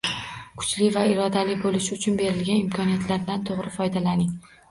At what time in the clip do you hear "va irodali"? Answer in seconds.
0.95-1.57